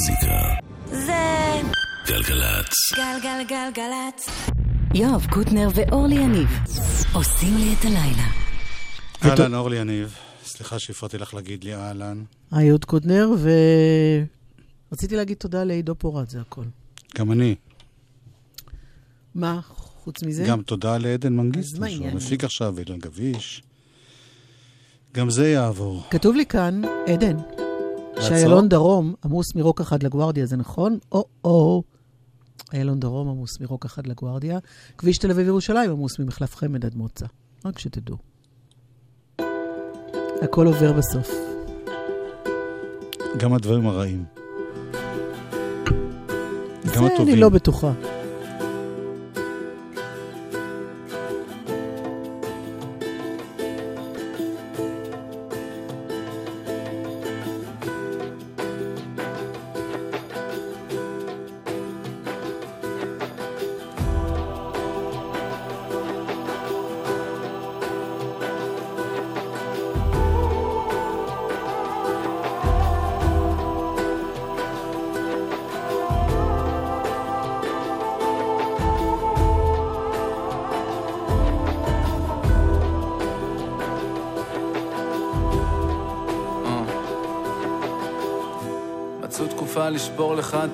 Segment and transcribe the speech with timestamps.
[0.00, 0.40] המוזיקה.
[0.86, 1.60] זה
[2.06, 2.74] גלגלצ.
[2.96, 4.28] גלגלגלגלצ.
[4.94, 6.48] יואב קוטנר ואורלי יניב
[7.12, 8.26] עושים לי את הלילה.
[9.24, 10.16] אהלן, אורלי יניב.
[10.44, 12.22] סליחה שהפרעתי לך להגיד לי אהלן.
[12.52, 13.30] אהוד קודנר,
[14.90, 16.64] ורציתי להגיד תודה לעידו פורט, זה הכל.
[17.16, 17.54] גם אני.
[19.34, 19.60] מה,
[20.04, 20.44] חוץ מזה?
[20.44, 22.06] גם תודה לעדן מנגיסטו, שהוא?
[22.06, 23.62] מפיק עכשיו, אילן גביש.
[25.12, 26.02] גם זה יעבור.
[26.10, 27.36] כתוב לי כאן, עדן,
[28.20, 30.98] שאיילון דרום עמוס מרוק אחד לגוארדיה, זה נכון?
[31.12, 31.82] או-או.
[32.72, 34.58] איילון דרום עמוס מרוק אחד לגוארדיה.
[34.98, 37.26] כביש תל אביב-ירושלים עמוס ממחלף חמד עד מוצא.
[37.64, 38.16] רק שתדעו.
[40.42, 41.30] הכל עובר בסוף.
[43.36, 44.24] גם הדברים הרעים.
[46.84, 47.38] גם זה אני הטובים.
[47.38, 47.92] לא בטוחה.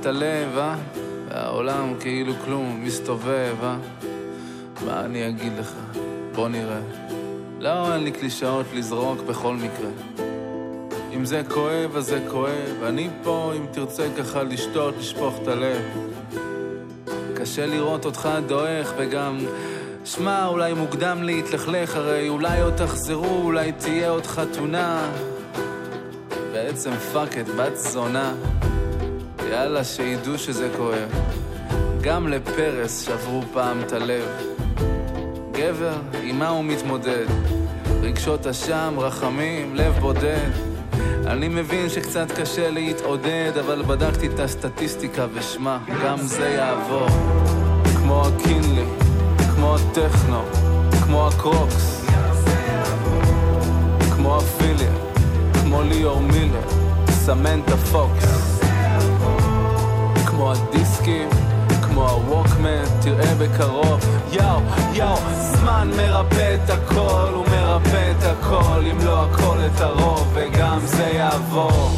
[0.07, 0.77] הלב, אה?
[1.29, 3.77] והעולם כאילו כלום, מסתובב, אה?
[4.87, 5.73] מה אני אגיד לך?
[6.35, 6.81] בוא נראה.
[7.61, 9.91] לא, אין לי קלישאות לזרוק בכל מקרה.
[11.15, 12.83] אם זה כואב, אז זה כואב.
[12.87, 15.83] אני פה, אם תרצה ככה לשתות, לשפוך את הלב.
[17.35, 19.39] קשה לראות אותך דועך, וגם...
[20.05, 25.13] שמע, אולי מוקדם להתלכלך, הרי אולי עוד תחזרו, אולי תהיה עוד חתונה.
[26.53, 28.35] בעצם fuck את בת זונה.
[29.51, 31.09] יאללה, שידעו שזה כואב.
[32.01, 34.25] גם לפרס שברו פעם את הלב.
[35.53, 37.27] גבר, עם מה הוא מתמודד?
[38.03, 40.51] רגשות אשם, רחמים, לב בודד.
[41.27, 47.09] אני מבין שקצת קשה להתעודד, אבל בדקתי את הסטטיסטיקה ושמע, גם זה יעבור.
[47.97, 48.87] כמו הקינלי,
[49.55, 50.43] כמו הטכנו,
[51.05, 52.05] כמו הקרוקס.
[54.17, 54.93] כמו הפיליה,
[55.63, 56.69] כמו ליאור מילר,
[57.11, 58.56] סמנטה פוקס.
[60.37, 61.29] כמו הדיסקים,
[61.83, 64.01] כמו הווקמן, תראה בקרוב.
[64.33, 64.61] יאו,
[64.93, 70.79] יאו, זמן מרפא את הכל, הוא מרפא את הכל, אם לא הכל את הרוב, וגם
[70.85, 71.91] זה יעבור.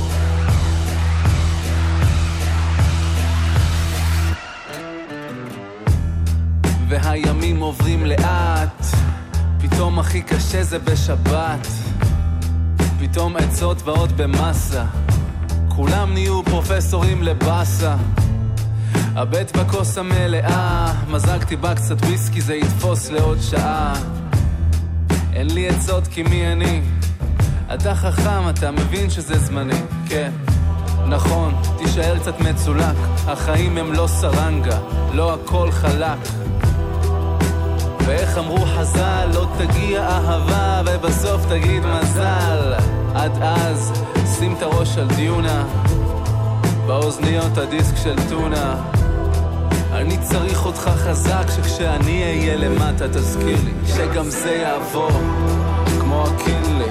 [6.89, 8.85] והימים עוברים לאט,
[9.61, 11.67] פתאום הכי קשה זה בשבת.
[13.01, 14.85] פתאום עצות באות במסה,
[15.69, 17.97] כולם נהיו פרופסורים לבאסה.
[19.19, 23.93] הבט בכוס המלאה, מזגתי בה קצת ויסקי, זה יתפוס לעוד שעה.
[25.33, 26.83] אין לי עצות כי מי אני?
[27.75, 30.31] אתה חכם, אתה מבין שזה זמני, כן.
[31.09, 32.97] נכון, תישאר קצת מצולק,
[33.27, 34.79] החיים הם לא סרנגה,
[35.13, 36.19] לא הכל חלק.
[38.07, 42.75] ואיך אמרו חז"ל, לא תגיע אהבה ובסוף תגיד מזל.
[43.15, 43.93] עד אז,
[44.39, 45.65] שים את הראש על דיונה,
[46.87, 48.98] באוזניות הדיסק של טונה.
[49.93, 55.21] אני צריך אותך חזק, שכשאני אהיה למטה תזכיר לי שגם זה יעבור.
[56.01, 56.91] כמו הקינלי,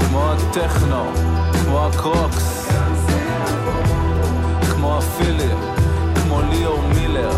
[0.00, 1.04] כמו הטכנו,
[1.52, 2.68] כמו הקרוקס.
[4.70, 5.58] כמו הפילים,
[6.14, 7.32] כמו ליאור מילר,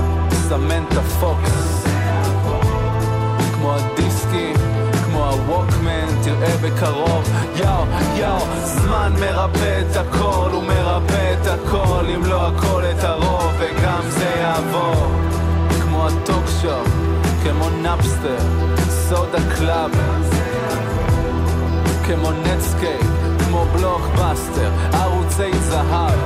[0.49, 1.85] סמנטה פוקס.
[3.55, 4.70] כמו הדיסקים,
[5.31, 7.31] הווקמן, תראה בקרוב.
[7.57, 7.85] יאו,
[8.17, 14.01] יאו, זמן מרפא את הכל, הוא מרפא את הכל, אם לא הכל את הרוב, וגם
[14.09, 15.07] זה יעבור.
[15.83, 16.85] כמו ה talk show,
[17.43, 18.39] כמו נאפסטר,
[18.89, 19.91] סודה קלאב.
[22.07, 23.07] כמו נטסקייפ,
[23.47, 26.19] כמו בלוקבאסטר, ערוצי זהב.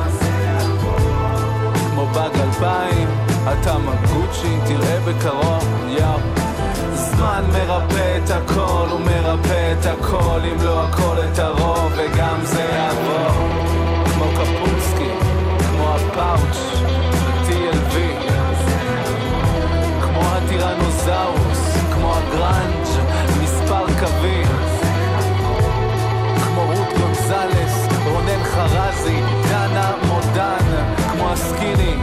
[1.91, 3.09] כמו באג אלפיים,
[3.53, 6.44] אתה מגוצ'י, תראה בקרוב, יאו.
[6.95, 12.61] זמן מרפא את הכל, הוא מרפא את הכל, אם לא הכל את הרוב, וגם זה
[12.61, 13.49] יעבור.
[14.05, 15.11] כמו קפוצקי,
[15.59, 16.83] כמו הפאוץ',
[17.13, 17.95] ב-TLV.
[20.03, 22.87] כמו הטירנוזאוס, כמו הגראנג',
[23.43, 24.47] מספר קווים.
[26.45, 31.95] כמו רות גונזלס, רונן חרזי, דנה מודן, כמו הסקיני,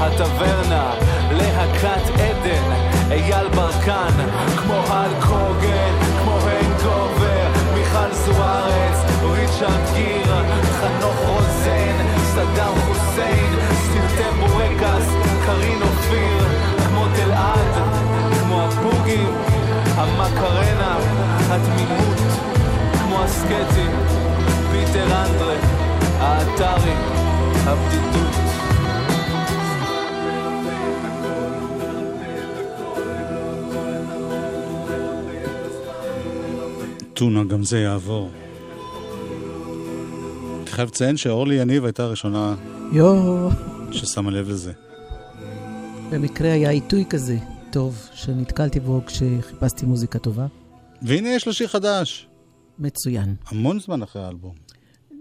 [0.00, 0.90] הטברנה,
[1.30, 2.72] להקת עדן,
[3.10, 4.14] אייל ברקן,
[4.56, 10.34] כמו אל קוגן, כמו הנגובר, מיכל זוארץ, ריצ'רד גיר,
[10.80, 11.96] חנוך רוזן,
[12.34, 15.06] סדאם חוסיין, סרטי בורקס,
[15.46, 16.48] קרין אופיר,
[16.86, 17.74] כמו תלעד,
[18.40, 19.34] כמו הבוגים,
[19.96, 20.96] המקרנה,
[21.50, 22.18] התמימות,
[23.02, 23.90] כמו הסקטים,
[24.70, 25.54] פיטר אנדרה,
[26.20, 26.94] האתרי,
[27.66, 28.47] הבדידות.
[37.18, 38.30] טונה, גם זה יעבור.
[40.58, 42.56] אני חייב לציין שאורלי יניב הייתה הראשונה.
[43.92, 44.72] ששמה לב לזה.
[46.10, 47.38] במקרה היה עיתוי כזה
[47.70, 50.46] טוב, שנתקלתי בו כשחיפשתי מוזיקה טובה.
[51.02, 52.28] והנה יש לו שיר חדש.
[52.78, 53.34] מצוין.
[53.46, 54.54] המון זמן אחרי האלבום.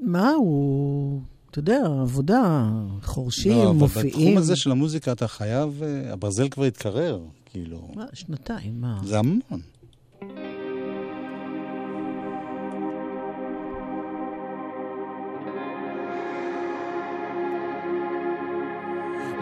[0.02, 1.22] מה הוא,
[1.52, 2.70] אתה יודע, עבודה,
[3.04, 4.08] חורשים, לא, אבל מופיעים.
[4.08, 7.92] בתחום הזה של המוזיקה אתה חייב, אה, הברזל כבר התקרר, כאילו.
[7.96, 9.00] מה, שנתיים, מה?
[9.04, 9.62] זה המון.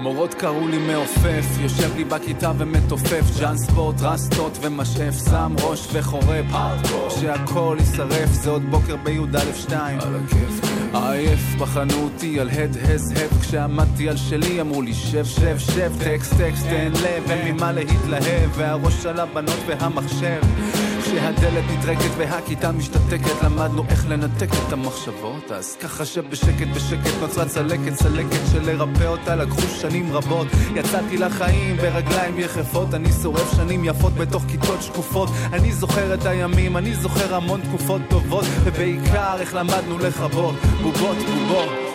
[0.05, 6.45] מורות קראו לי מעופף, יושב לי בכיתה ומתופף, ג'אן ספורט, רסטות ומשאף, שם ראש וחורף,
[7.09, 13.11] שהכל יישרף, זה עוד בוקר בי"א 2 על הכיף, עייף, בחנו אותי על הד הז
[13.11, 17.71] הב, כשעמדתי על שלי אמרו לי שב שב שב, טקסט טקסט תן לב, אין ממה
[17.71, 20.41] להתלהב, והראש על הבנות והמחשב
[21.05, 27.93] כשהדלת נטרקת והכיתה משתתקת למדנו איך לנתק את המחשבות אז ככה שבשקט בשקט נוצרה צלקת
[27.93, 30.47] צלקת שלרפא אותה לקחו שנים רבות.
[30.75, 32.93] יצאתי לחיים ברגליים יחפות.
[32.93, 35.29] אני שורף שנים יפות בתוך כיתות שקופות.
[35.53, 38.45] אני זוכר את הימים, אני זוכר המון תקופות טובות.
[38.63, 40.55] ובעיקר איך למדנו לכבות.
[40.81, 41.94] בובות בובות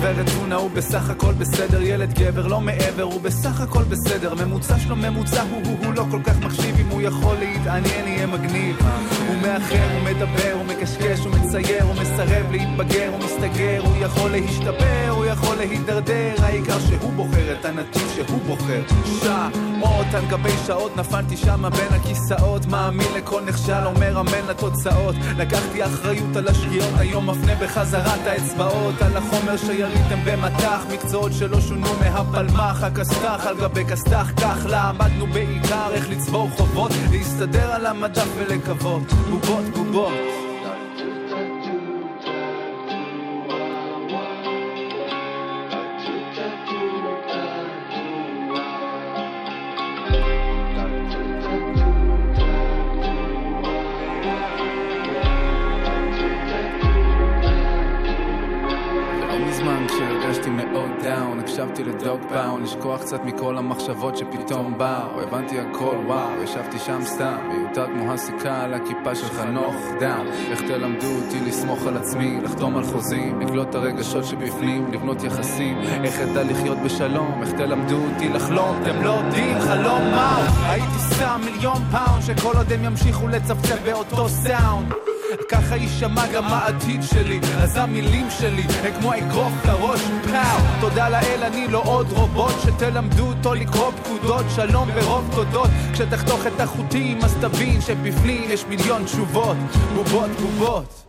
[0.00, 4.78] גברת טונה הוא בסך הכל בסדר, ילד גבר לא מעבר, הוא בסך הכל בסדר, ממוצע
[4.78, 8.76] שלו ממוצע, הוא הוא הוא לא כל כך מחשיב, אם הוא יכול להתעניין יהיה מגניב.
[9.28, 14.30] הוא מאחר, הוא מדבר, הוא מקשקש, הוא מצייר, הוא מסרב להתבגר, הוא מסתגר, הוא יכול
[14.30, 18.82] להשתפר, יכול להידרדר, העיקר שהוא בוחר את הנתיב שהוא בוחר.
[19.20, 25.14] שעות על גבי שעות, נפלתי שמה בין הכיסאות, מאמין לכל נכשל, אומר אמן לתוצאות.
[25.36, 31.60] לקחתי אחריות על השגיאות, היום מפנה בחזרה את האצבעות, על החומר שיריתם במטח, מקצועות שלא
[31.60, 38.28] שונו מהפלמ"ח, הכסת"ח על גבי כסת"ח, כך למדנו בעיקר איך לצבור חובות, להסתדר על המדף
[38.38, 40.39] ולקוות, בובות בובות.
[62.90, 68.62] לשכוח קצת מכל המחשבות שפתאום באו, הבנתי הכל וואו, ישבתי שם סתם, מיותר כמו הסיכה
[68.64, 73.68] על הכיפה של חנוך דם, איך תלמדו אותי לסמוך על עצמי, לחתום על חוזים, לקלוט
[73.68, 79.10] את הרגשות שבפנים, לבנות יחסים, איך אדע לחיות בשלום, איך תלמדו אותי לחלום, אתם לא
[79.10, 85.09] יודעים חלום מהו, הייתי שם מיליון פאונד, שכל עוד הם ימשיכו לצפצף באותו סאונד
[85.48, 91.42] ככה יישמע גם העתיד שלי אז המילים שלי הם כמו אגרוף לראש פאו תודה לאל
[91.42, 97.34] אני לא עוד רובוט שתלמדו אותו לקרוא פקודות שלום ברוב תודות כשתחתוך את החוטים אז
[97.40, 99.56] תבין שבפנים יש מיליון תשובות
[99.94, 101.06] בובות בובות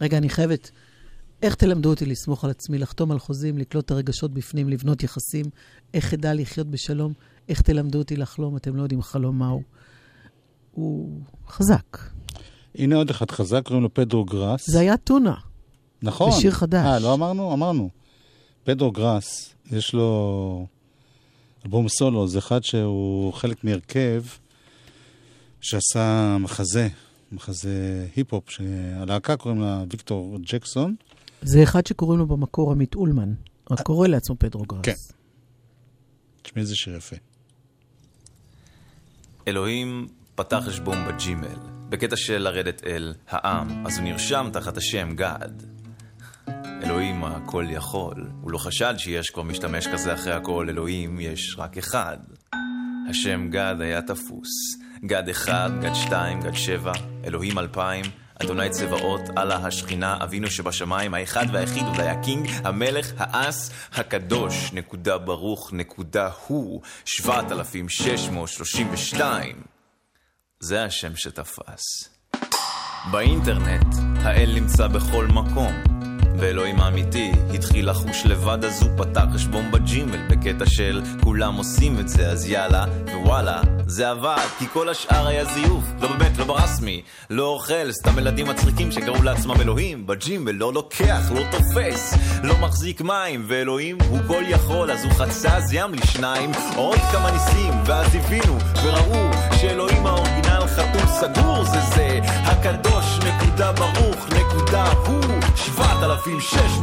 [0.00, 0.70] רגע, אני חייבת...
[1.42, 5.46] איך תלמדו אותי לסמוך על עצמי, לחתום על חוזים, לקלוט את הרגשות בפנים, לבנות יחסים?
[5.94, 7.12] איך אדע לחיות בשלום?
[7.48, 8.56] איך תלמדו אותי לחלום?
[8.56, 9.62] אתם לא יודעים חלום מהו.
[10.70, 11.98] הוא חזק.
[12.74, 14.70] הנה עוד אחד חזק, קוראים לו פדרו גראס.
[14.70, 15.34] זה היה טונה.
[16.02, 16.30] נכון.
[16.30, 16.86] בשיר חדש.
[16.86, 17.52] אה, לא אמרנו?
[17.52, 17.90] אמרנו.
[18.64, 20.66] פדרו גראס, יש לו
[21.64, 24.22] אלבום סולו, זה אחד שהוא חלק מהרכב
[25.60, 26.88] שעשה מחזה,
[27.32, 30.94] מחזה היפ-הופ, שהלהקה קוראים לה ויקטור ג'קסון.
[31.42, 33.34] זה אחד שקוראים לו במקור עמית אולמן.
[33.70, 34.82] רק קורא לעצמו פדרו גראס.
[34.84, 34.92] כן.
[36.42, 37.16] תשמעי איזה שיר יפה.
[39.48, 40.08] אלוהים
[40.40, 45.50] פתח חשבון בג'ימל, בקטע של לרדת אל העם, אז הוא נרשם תחת השם גד.
[46.82, 51.78] אלוהים הכל יכול, הוא לא חשד שיש כבר משתמש כזה אחרי הכל, אלוהים יש רק
[51.78, 52.16] אחד.
[53.10, 54.48] השם גד היה תפוס,
[55.04, 56.92] גד אחד, גד שתיים, גד שבע,
[57.24, 58.04] אלוהים אלפיים,
[58.42, 65.72] אדוני צבאות, אללה השכינה, אבינו שבשמיים, האחד והיחיד אולי הקינג, המלך, האס, הקדוש, נקודה ברוך,
[65.72, 69.69] נקודה הוא, 7,632.
[70.62, 71.82] זה השם שתפס.
[73.12, 75.99] באינטרנט, האל נמצא בכל מקום.
[76.38, 82.08] ואלוהים האמיתי התחיל לחוש לבד אז הוא פתח חשבון בג'ימל בקטע של כולם עושים את
[82.08, 82.84] זה אז יאללה
[83.14, 88.18] ווואלה זה עבד כי כל השאר היה זיוף לא באמת לא ברסמי לא אוכל סתם
[88.18, 94.18] ילדים מצחיקים שקראו לעצמם אלוהים בג'ימל לא לוקח לא תופס לא מחזיק מים ואלוהים הוא
[94.26, 100.06] כל יכול אז הוא חצה אז ים לשניים עוד כמה ניסים ואז הבינו וראו שאלוהים
[100.06, 101.99] האורגינל חתול סגור זה זה
[106.30, 106.80] Team 6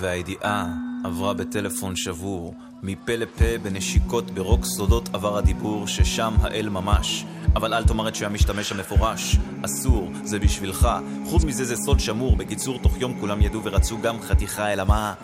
[0.00, 0.81] Wij die aan
[1.12, 7.24] עברה בטלפון שבור, מפה לפה בנשיקות ברוק סודות עבר הדיבור ששם האל ממש.
[7.56, 10.88] אבל אל תאמר את שהמשתמש המפורש, אסור, זה בשבילך.
[11.24, 15.14] חוץ מזה זה סוד שמור, בקיצור תוך יום כולם ידעו ורצו גם חתיכה אלא מה?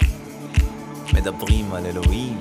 [1.14, 2.40] מדברים על אלוהים.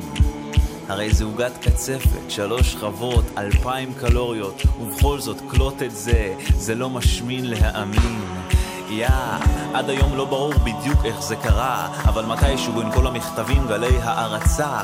[0.88, 6.90] הרי זה עוגת קצפת, שלוש שכבות, אלפיים קלוריות, ובכל זאת קלוט את זה, זה לא
[6.90, 8.57] משמין להאמין.
[8.90, 14.02] Yeah, עד היום לא ברור בדיוק איך זה קרה, אבל מתישהו בין כל המכתבים גלי
[14.02, 14.80] הערצה,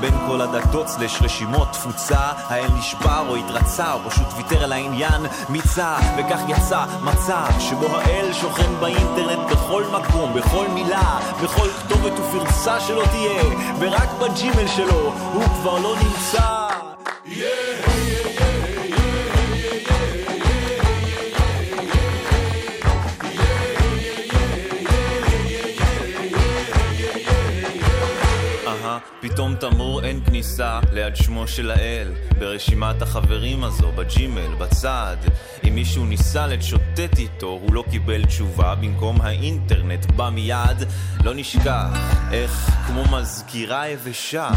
[0.00, 5.22] בין כל הדתות סלש רשימות תפוצה, האל נשבר או התרצה, או פשוט ויתר על העניין
[5.48, 12.80] מיצה, וכך יצא מצב שבו האל שוכן באינטרנט בכל מקום, בכל מילה, בכל כתובת ופרצה
[12.80, 13.42] שלא תהיה,
[13.78, 16.68] ורק בג'ימל שלו הוא כבר לא נמצא.
[17.26, 17.57] Yeah!
[29.20, 32.12] פתאום תמרור אין כניסה ליד שמו של האל.
[32.38, 35.16] ברשימת החברים הזו, בג'ימל, בצד.
[35.68, 38.74] אם מישהו ניסה לשוטט איתו, הוא לא קיבל תשובה.
[38.74, 40.84] במקום האינטרנט בא מיד.
[41.24, 41.88] לא נשכח
[42.32, 44.48] איך כמו מזכירה יבשה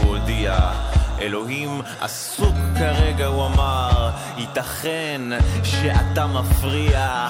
[0.00, 0.72] הוא הודיע.
[1.20, 5.20] אלוהים עסוק כרגע, הוא אמר, ייתכן
[5.64, 7.28] שאתה מפריע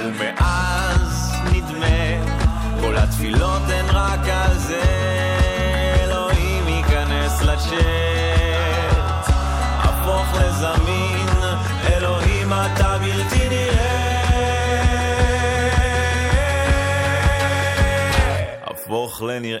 [0.00, 2.24] ומאז נדמה
[2.80, 4.95] כל התפילות הן רק על זה
[7.56, 9.26] לצ'אט,
[9.78, 11.28] הפוך לזמין,
[11.92, 13.96] אלוהים אתה בלתי נראה.
[18.64, 19.60] הפוך לנראה,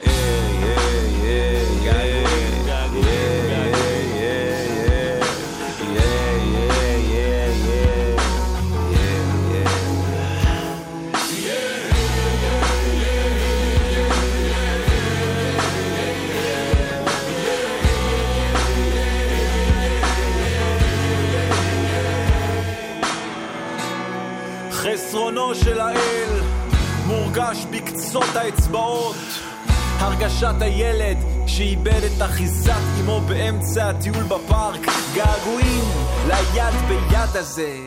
[25.54, 26.40] של האל
[27.06, 29.16] מורגש בקצות האצבעות.
[29.98, 34.80] הרגשת הילד שאיבד את אחיזת אמו באמצע הטיול בפארק.
[35.14, 35.84] געגועים
[36.26, 37.78] ליד ביד הזה.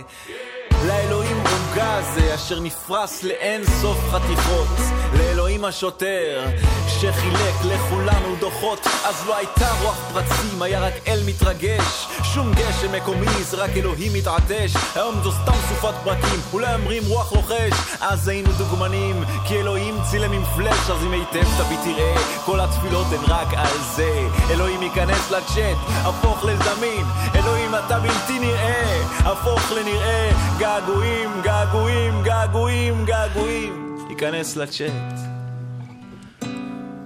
[0.88, 4.78] לאלוהים רוגע הזה אשר נפרס לאין סוף חתיכות.
[5.18, 6.46] לאלוהים השוטר
[6.88, 13.44] שחילק לכולנו דוחות אז לא הייתה רוח פרצים, היה רק אל מתרגש שום גשם מקומי,
[13.44, 14.74] זה רק אלוהים מתעטש.
[14.96, 20.32] היום זו סתם סופת פרקים, אולי אומרים רוח לוחש אז היינו דוגמנים, כי אלוהים צילם
[20.32, 24.28] עם פלאש אז אם היטב תביא תראה כל התפילות הן רק על זה.
[24.50, 27.06] אלוהים ייכנס לצ'אט, הפוך לזמין.
[27.36, 30.32] אלוהים אתה בלתי נראה, הפוך לנראה.
[30.60, 33.98] געגועים, געגועים, געגועים, געגועים.
[34.10, 35.20] ייכנס לצ'אט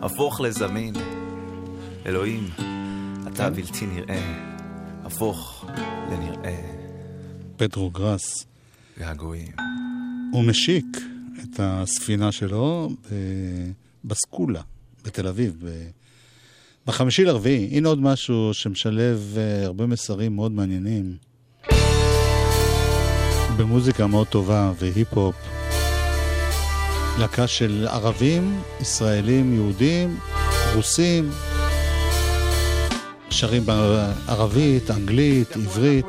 [0.01, 0.93] הפוך לזמין.
[2.05, 2.49] אלוהים,
[3.27, 4.52] אתה בלתי נראה,
[5.13, 5.65] הפוך
[6.11, 6.55] לנראה.
[7.57, 8.45] פטרו גראס.
[8.99, 9.51] געגועים.
[10.31, 10.85] הוא משיק
[11.43, 12.89] את הספינה שלו
[14.05, 14.61] בסקולה,
[15.05, 15.63] בתל אביב,
[16.87, 17.77] בחמישי לרביעי.
[17.77, 21.15] הנה עוד משהו שמשלב אה, הרבה מסרים מאוד מעניינים.
[23.57, 25.35] במוזיקה מאוד טובה והיפ-הופ.
[27.19, 30.17] להקה של ערבים, ישראלים, יהודים,
[30.75, 31.29] רוסים,
[33.32, 36.06] שרים בערבית, אנגלית, עברית.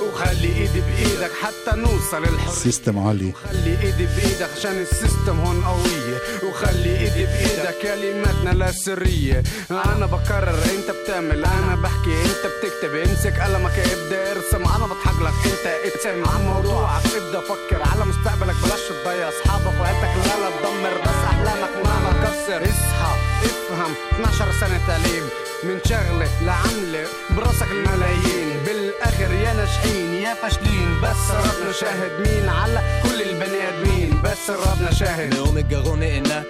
[0.00, 6.18] وخلي ايدي بايدك حتى نوصل الحرية سيستم عالي وخلي ايدي بايدك عشان السيستم هون قوية
[6.48, 13.40] وخلي ايدي بايدك كلماتنا لا سرية انا بكرر انت بتعمل انا بحكي انت بتكتب امسك
[13.40, 18.80] قلمك ابدا ارسم انا بضحك لك انت اتسم عن موضوعك ابدا فكر على مستقبلك بلاش
[19.04, 23.12] تضيع اصحابك وعيلتك لا لا تدمر بس احلامك ما كسر اصحى
[23.44, 25.22] افهم 12 سنة تعليم
[25.63, 28.63] من شغلة لعملة براسك الملايين.
[28.65, 31.01] بالآخر يا ناجحين يا فاشلين.
[31.03, 34.21] بس ربنا شاهد مين على كل البني آدمين.
[34.23, 35.35] بس ربنا شاهد.
[35.35, 36.45] نومي جروني إنك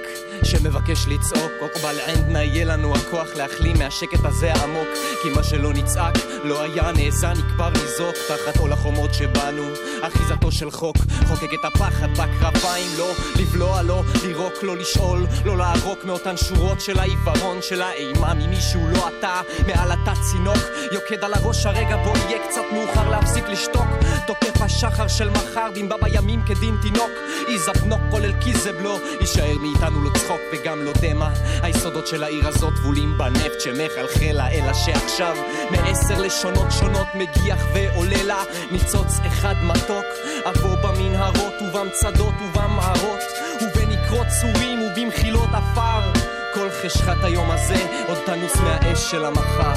[0.51, 4.87] שמבקש לצעוק, עוקבל ענדנה יהיה לנו הכוח להחלים מהשקט הזה העמוק.
[5.21, 9.63] כי מה שלא נצעק לא היה נעשה נקבר לזעוק תחת עול החומות שבנו
[10.01, 10.97] אחיזתו של חוק.
[11.27, 16.99] חוקק את הפחד בקרביים לא לבלוע לא לירוק לא לשאול לא לערוק מאותן שורות של
[16.99, 19.41] העיוורון של האימה ממישהו לא אתה.
[19.67, 23.87] מעל התת צינוק יוקד על הראש הרגע בו יהיה קצת מאוחר להפסיק לשתוק.
[24.27, 27.11] תוקף השחר של מחר דין בה בימים כדין תינוק.
[27.47, 31.29] איזפנוק כולל קיזבלו יישאר מאיתנו לא צחוק וגם לא דמע
[31.61, 35.35] היסודות של העיר הזאת טבולים בנפט שמחלחלה אלא שעכשיו
[35.71, 38.43] מעשר לשונות שונות מגיח ועולה לה.
[38.71, 40.05] ניצוץ אחד מתוק
[40.45, 43.19] אבוא במנהרות ובמצדות ובמערות.
[43.61, 46.11] ובנקרות צורים ובמחילות עפר.
[46.53, 49.73] כל חשכת היום הזה עוד תנוס מהאש של המחר.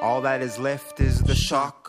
[0.00, 1.85] All that is left is the shock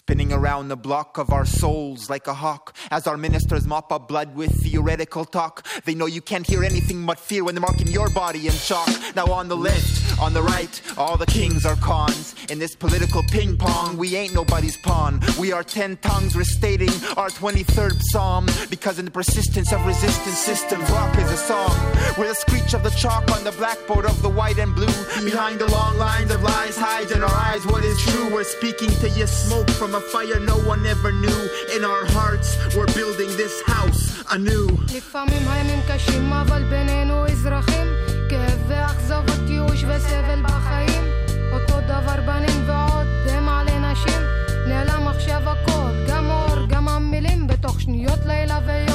[0.00, 4.08] Spinning around the block of our souls like a hawk as our ministers mop up
[4.08, 5.66] blood with theoretical talk.
[5.84, 8.88] They know you can't hear anything but fear when they're marking your body in chalk.
[9.14, 12.34] Now on the left, on the right, all the kings are cons.
[12.48, 15.20] In this political ping pong, we ain't nobody's pawn.
[15.38, 20.88] We are ten tongues restating our 23rd psalm because in the persistence of resistance systems,
[20.90, 21.76] rock is a song.
[22.16, 24.86] We're the screech of the chalk on the blackboard of the white and blue.
[25.24, 28.32] Behind the long lines of lies hides in our eyes what is true.
[28.32, 31.40] We're speaking to you smoke from a fire no one ever knew.
[31.76, 34.02] In our hearts, we're building this house
[34.34, 34.68] anew.
[34.96, 37.86] לפעמים הימים קשים אבל בינינו אזרחים.
[38.30, 41.04] כאב ואכזבות ייאוש וסבל בחיים.
[41.52, 44.22] אותו דבר בנים ועוד דמע לנשים
[44.68, 47.46] נעלם עכשיו הכל גם אור גם המילים.
[47.46, 48.89] בתוך שניות לילה ויום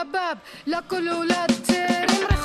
[0.00, 2.39] شباب لكل ولاد تيري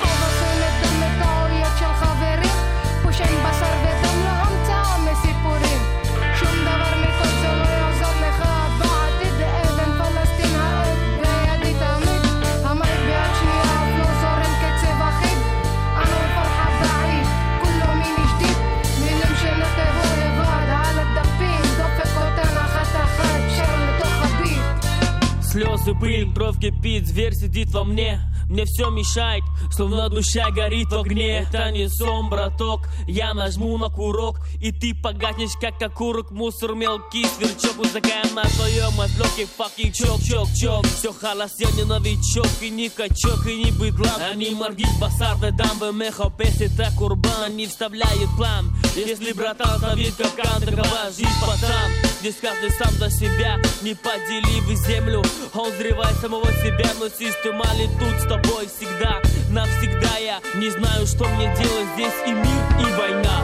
[25.86, 28.20] Слезы, пыль, кровь кипит, зверь сидит во мне.
[28.48, 31.42] Мне все мешает, словно душа горит в огне.
[31.42, 37.24] Это не сон, браток, я нажму на курок И ты погаснешь, как окурок, мусор мелкий
[37.24, 38.24] Сверчок, высокая.
[38.34, 43.46] На твоем отлоке Факинг чок, чок, чок Все халас, я не новичок И не качок,
[43.46, 48.72] и не быдлан Они моргит басар, да дамбы меха Песит курбан, они вставляют план.
[48.94, 51.90] Если братан ставит капкан, такова жизнь пацан.
[52.20, 55.22] Здесь каждый сам за себя, не поделив землю.
[55.54, 59.20] Он взрывает самого себя, но система ли тут с тобой всегда.
[59.50, 62.14] Навсегда я не знаю, что мне делать здесь.
[62.26, 63.42] И мир, и война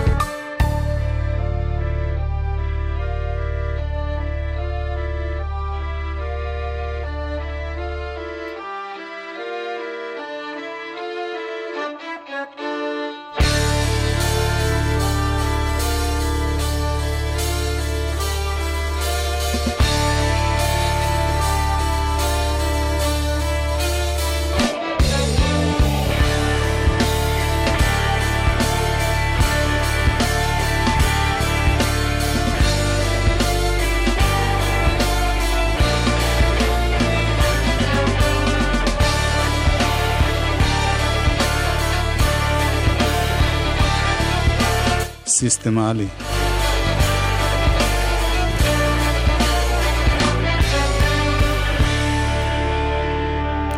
[45.63, 46.07] סיסטמלי.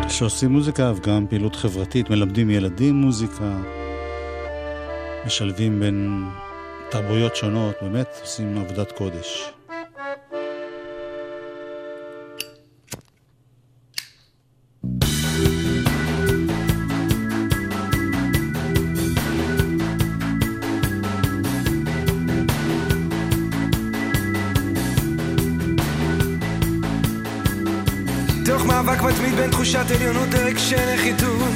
[0.09, 3.57] שעושים מוזיקה וגם פעילות חברתית, מלמדים ילדים מוזיקה,
[5.25, 6.25] משלבים בין
[6.89, 9.54] תרבויות שונות, באמת עושים עבודת קודש.
[29.87, 31.53] תחושת עליונות לרגשי נחיתות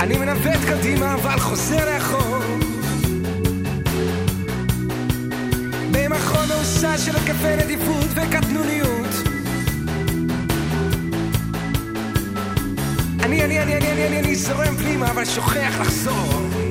[0.00, 2.38] אני מנווט קדימה אבל חוזר לאחור
[5.92, 9.14] במכון מעושה של התקפי נדיפות וקטנוניות
[13.22, 16.63] אני, אני, אני, אני, אני, אני, אני זורם פנימה אבל שוכח לחזור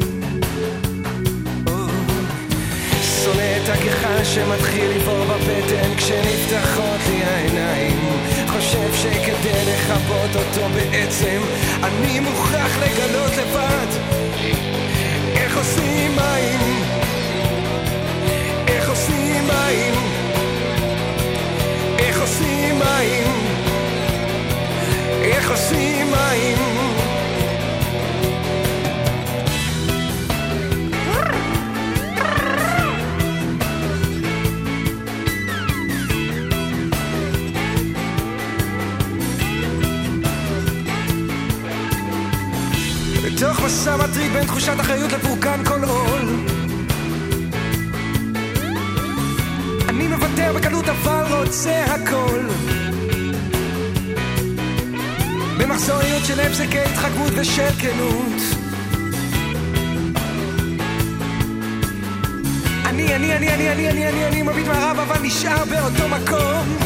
[3.23, 7.99] שונא את הגיחה שמתחיל לבור בבטן כשנפתחות לי העיניים.
[8.47, 11.41] חושב שכדי לכבות אותו בעצם
[11.83, 13.87] אני מוכרח לגלות לבד.
[15.35, 16.59] איך עושים מים?
[18.67, 19.93] איך עושים מים?
[21.99, 23.33] איך עושים מים?
[25.23, 26.92] איך עושים מים
[43.73, 46.29] מסע מטריד בין תחושת אחריות לפורקן כל עול
[49.89, 52.39] אני מוותר בקלות אבל רוצה הכל.
[55.59, 58.41] במחזוריות של הפסקי התחכמות ושל כנות.
[62.85, 66.77] אני, אני, אני, אני, אני, אני, אני, אני מביט מערב אבל נשאר באותו מקום.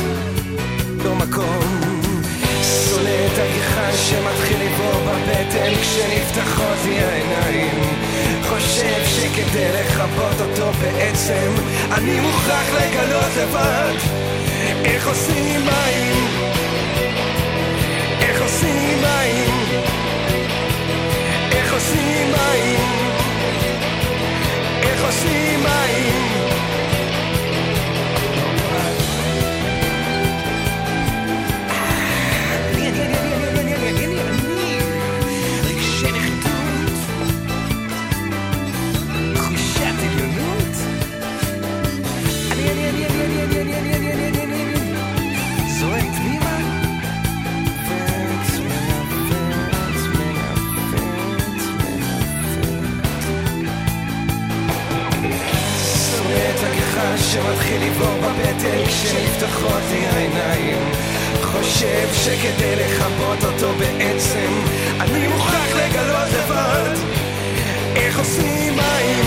[0.98, 1.87] אותו מקום
[2.68, 5.74] שונא את הגיחה שמתחיל לבור בבטן.
[5.82, 7.98] כשנפתחות לי העיניים
[8.50, 11.54] חושב שכדי לכבות אותו בעצם
[11.92, 13.94] אני מוכרח לגלות לבד.
[14.86, 16.28] איך עושים מים?
[18.22, 19.84] איך עושים מים?
[21.52, 22.80] איך עושים מים?
[24.84, 26.67] איך עושים מים
[57.32, 60.92] שמתחיל לבור בבטן כשנפתחות לי העיניים
[61.42, 64.52] חושב שכדי לכבות אותו בעצם
[65.00, 66.96] אני מוכרח לגלות לבד
[67.96, 69.26] איך עושים מים.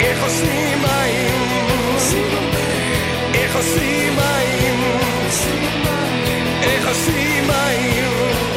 [0.00, 1.60] איך עושים מים.
[3.34, 4.80] איך עושים מים.
[6.62, 8.49] איך עושים מים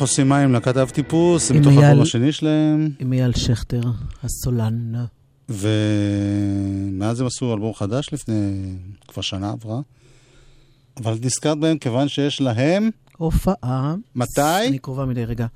[0.00, 3.80] איך עושים מים לכתב טיפוס, עם מתוך אייל- האלבום השני שלהם, עם אייל שכטר,
[4.22, 4.92] הסולן.
[5.48, 8.74] ומאז הם עשו אלבום חדש לפני,
[9.08, 9.80] כבר שנה עברה.
[10.96, 13.94] אבל את נזכרת בהם כיוון שיש להם, הופעה.
[14.14, 14.68] מתי?
[14.68, 15.46] אני קרובה מדי רגע.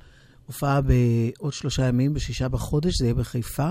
[0.45, 3.69] הופעה בעוד שלושה ימים, בשישה בחודש, זה יהיה בחיפה.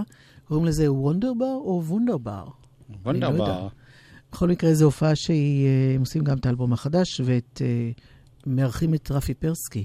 [0.48, 2.44] קוראים לזה וונדרבר או וונדרבר?
[2.44, 3.32] אני לא וונדרבר.
[3.48, 3.72] יודעת.
[4.32, 7.62] בכל מקרה, זו הופעה שהם עושים גם את האלבום החדש, ואת...
[7.64, 7.90] אה,
[8.46, 9.84] מארחים את רפי פרסקי.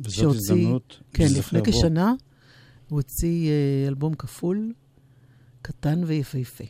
[0.00, 1.00] וזאת שהוציא- הזדמנות.
[1.12, 1.72] כן, לפני יבוא.
[1.72, 2.14] כשנה
[2.88, 4.72] הוא הוציא אה, אלבום כפול,
[5.62, 6.64] קטן ויפהפה.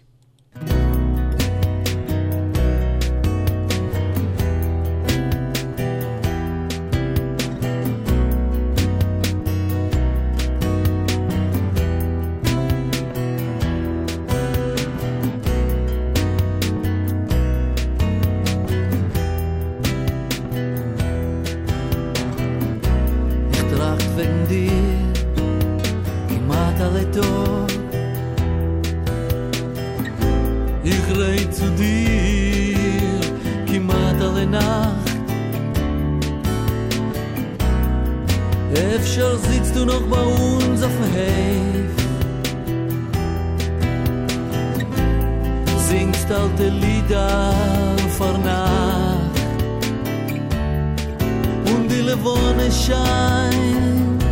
[52.16, 54.24] Levone scheint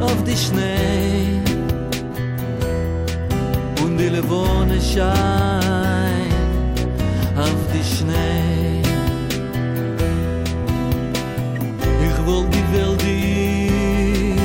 [0.00, 1.40] auf die Schnee.
[3.82, 5.18] Und die Levone scheint
[7.36, 8.82] auf die Schnee.
[12.06, 14.40] Ich will die Welt dir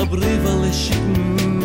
[0.00, 1.60] a Brief alle schicken.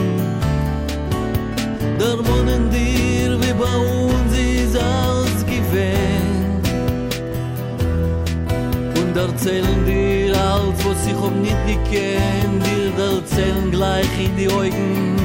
[1.99, 3.75] Der wohnen dir wie bei
[4.07, 6.02] uns ist alles gewähnt
[9.13, 15.15] und erzählen dir Holz, was ich hab nicht gekannt, dir erzählen gleich in die Augen.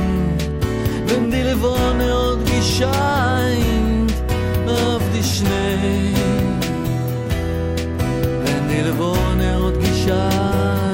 [1.06, 4.12] Wenn die Levone hat gescheint
[4.66, 6.12] auf die Schnee.
[8.44, 10.87] Wenn die Levone hat gescheint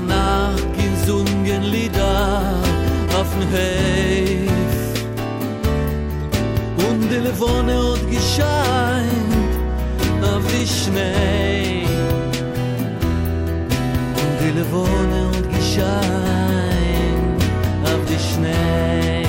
[0.00, 2.54] Vernacht gesungen Lieder
[3.18, 4.48] auf den Heif.
[6.88, 9.52] Und die Levone hat gescheint
[10.22, 11.84] auf die Schnee.
[14.20, 17.42] Und die Levone hat gescheint
[17.84, 19.19] auf die Schnee.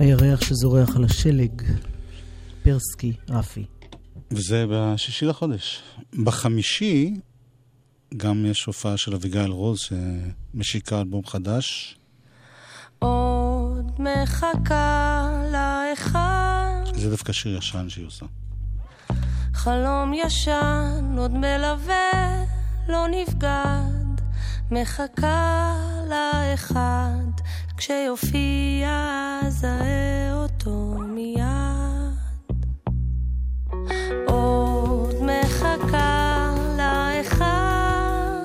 [0.00, 1.62] הירח שזורח על השלג,
[2.62, 3.64] פרסקי, רפי.
[4.30, 5.82] וזה בשישי לחודש.
[6.24, 7.14] בחמישי
[8.16, 11.96] גם יש הופעה של אביגיל רוז שמשיקה אלבום חדש.
[12.98, 18.26] עוד מחכה לאחד, זה דווקא שיר ישן שהיא עושה.
[19.54, 22.44] חלום ישן עוד מלווה,
[22.88, 23.99] לא נבגד,
[24.70, 25.74] מחכה
[26.08, 27.40] לאחד,
[27.76, 28.90] כשיופיע
[29.46, 31.44] אזהה אותו מיד.
[34.26, 38.44] עוד מחכה לאחד,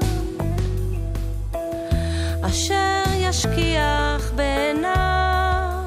[2.41, 5.83] אשר ישכיח בעיניו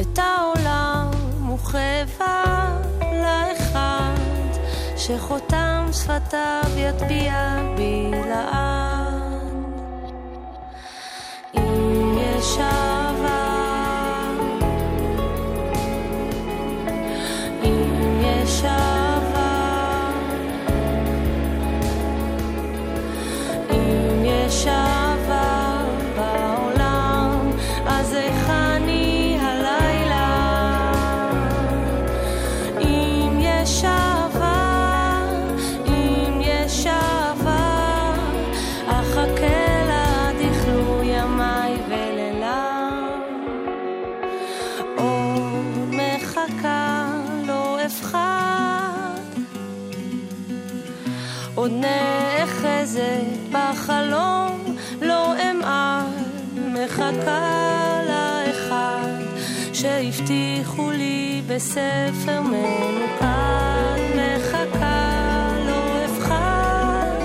[0.00, 0.47] את העולם
[5.08, 9.07] שחותם שפתיו יטביע בי לעד.
[61.58, 67.18] בספר מנוקד, מחכה לא אפחד,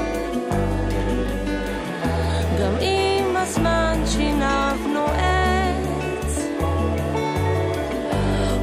[2.60, 6.38] גם אם הזמן שיניו נועץ,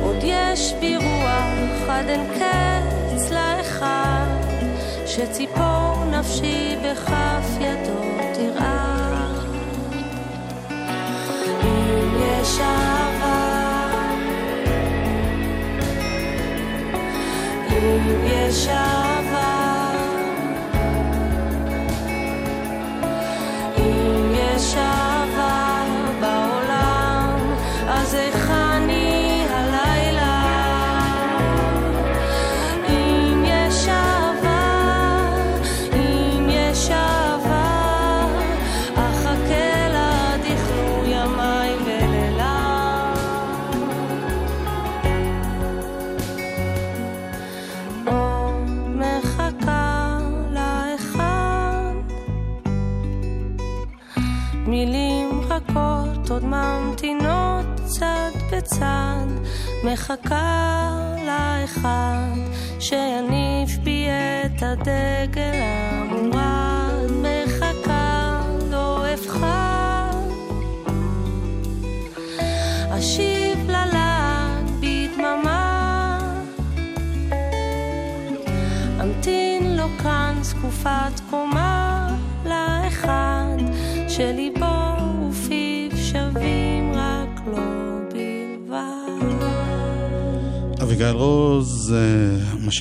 [0.02, 4.26] עוד יש בי רוח עד אין קץ לאחד,
[5.06, 8.00] שציפור נפשי בכף ידו
[8.35, 9.46] תרעד.
[11.62, 12.59] אם יש
[18.11, 18.68] אם יש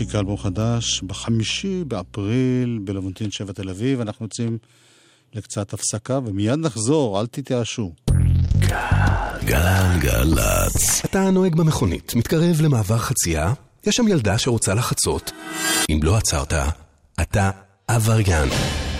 [0.01, 4.01] משיקה אלבום חדש בחמישי באפריל בלוונטין 7 תל אביב.
[4.01, 4.57] אנחנו יוצאים
[5.33, 7.91] לקצת הפסקה ומיד נחזור, אל תתייאשו.
[9.45, 11.05] גלגלצ.
[11.05, 13.53] אתה נוהג במכונית, מתקרב למעבר חצייה,
[13.87, 15.31] יש שם ילדה שרוצה לחצות.
[15.89, 16.53] אם לא עצרת,
[17.21, 17.51] אתה
[17.87, 18.49] עבריין.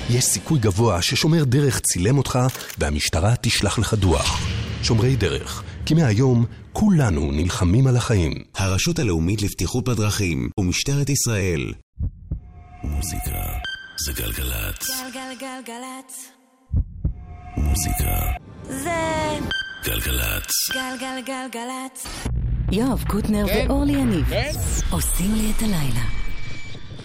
[0.10, 2.40] יש סיכוי גבוה ששומר דרך צילם אותך
[2.78, 4.40] והמשטרה תשלח לך דוח.
[4.84, 8.34] שומרי דרך, כי מהיום כולנו נלחמים על החיים.
[8.56, 11.74] הרשות הלאומית לבטיחות בדרכים ומשטרת ישראל.
[12.84, 13.42] מוזיקה
[14.06, 14.90] זה גלגלצ.
[14.90, 16.32] גלגלגלגלצ.
[17.58, 18.20] מוזיקה
[18.64, 19.40] זה
[19.86, 20.52] גלגלצ.
[20.74, 22.08] גלגלגלגלצ.
[22.72, 23.66] יואב קוטנר כן.
[23.70, 24.26] ואורלי יניב
[24.92, 26.06] עושים לי את הלילה.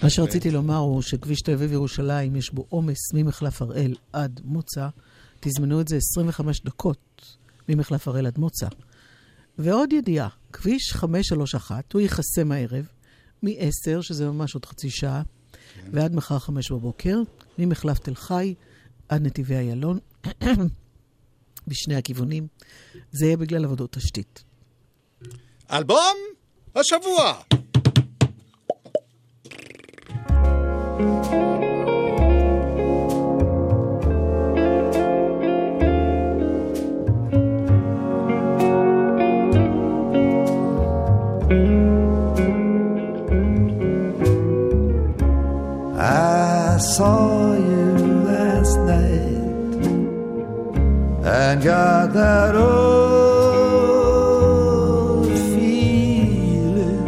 [0.03, 4.89] מה שרציתי לומר הוא שכביש תל אביב ירושלים יש בו עומס ממחלף הראל עד מוצא.
[5.41, 7.37] תזמנו את זה 25 דקות
[7.69, 8.67] ממחלף הראל עד מוצא.
[9.59, 12.89] ועוד ידיעה, כביש 531, הוא ייחסם הערב
[13.43, 15.23] מ-10, שזה ממש עוד חצי שעה,
[15.93, 17.19] ועד מחר 5 בבוקר,
[17.59, 18.55] ממחלף תל חי
[19.09, 19.99] עד נתיבי איילון,
[21.69, 22.47] בשני הכיוונים.
[23.13, 24.45] זה יהיה בגלל עבודות תשתית.
[25.71, 26.17] אלבום
[26.75, 27.33] השבוע!
[46.75, 47.95] I saw you
[48.27, 49.87] last night
[51.25, 54.09] and got that old
[55.55, 57.07] feeling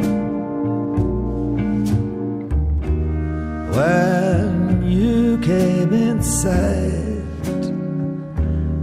[3.74, 7.24] when you came inside.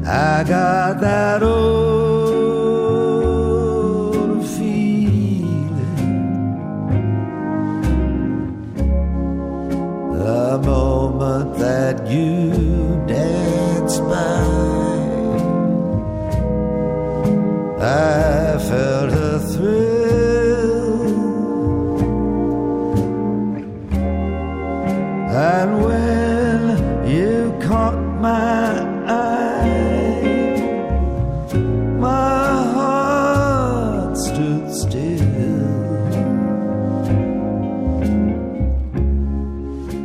[0.06, 1.83] I got that old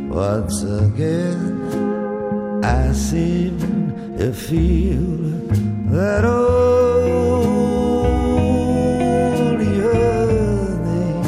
[0.09, 1.45] Once again,
[2.63, 3.57] I seem
[4.17, 5.05] to feel
[5.91, 6.49] that old
[9.61, 11.25] yearning,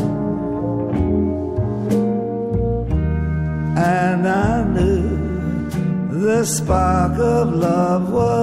[3.78, 5.70] and I knew
[6.10, 8.41] the spark of love was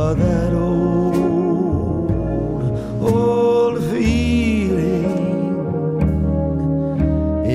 [0.00, 1.94] That old,
[3.00, 5.06] old feeling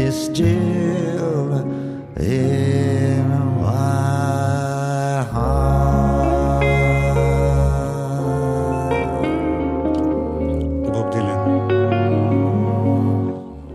[0.03, 1.41] is still
[2.17, 3.25] in
[3.61, 6.63] my heart.
[10.93, 11.41] בוב דילן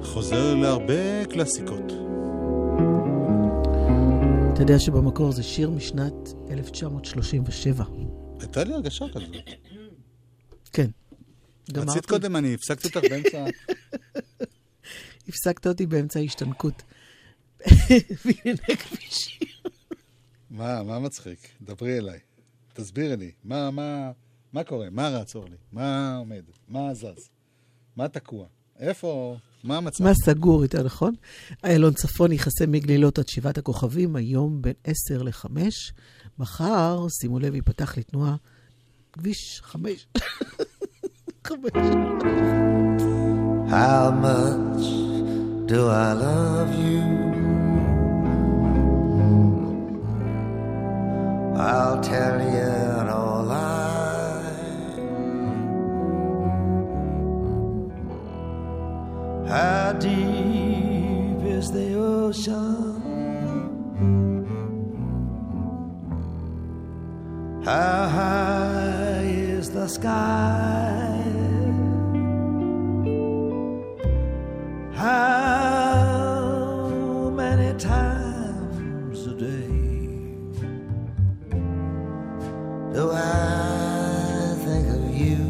[0.02, 1.92] חוזר להרבה קלאסיקות.
[4.52, 7.84] אתה יודע שבמקור זה שיר משנת 1937.
[8.40, 9.36] הייתה לי הרגשה כזאת.
[10.72, 10.90] כן.
[11.74, 13.44] רצית קודם, אני הפסקתי אותך באמצע...
[15.28, 16.82] הפסקת אותי באמצע ההשתנקות.
[18.24, 19.48] בענייני כבישים.
[20.50, 21.48] מה, מה מצחיק?
[21.62, 22.18] דברי אליי.
[22.72, 23.30] תסבירי לי.
[23.44, 24.10] מה, מה,
[24.52, 24.90] מה קורה?
[24.90, 25.56] מה רץ, אורלי?
[25.72, 26.42] מה עומד?
[26.68, 27.28] מה זז?
[27.96, 28.46] מה תקוע?
[28.78, 29.36] איפה...
[29.64, 30.04] מה המצב?
[30.04, 31.14] מה סגור, יותר נכון?
[31.64, 35.46] איילון צפון יכסה מגלילות עד שבעת הכוכבים, היום בין 10 ל-5.
[36.38, 38.36] מחר, שימו לב, ייפתח לתנועה
[39.12, 40.06] כביש 5.
[43.70, 44.84] How much
[45.70, 47.02] do I love you?
[51.56, 52.72] I'll tell you
[53.10, 53.22] no
[53.52, 54.54] lie.
[59.52, 62.99] How deep is the ocean?
[67.62, 71.22] How high is the sky?
[74.94, 76.40] How
[77.34, 79.68] many times a day
[82.94, 85.49] do I think of you?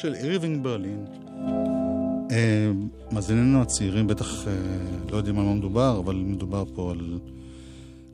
[0.00, 1.04] של אירווינג ברלין.
[2.30, 2.70] אה,
[3.12, 4.52] מאזיננו הצעירים בטח אה,
[5.10, 7.18] לא יודעים על מה מדובר, אבל מדובר פה על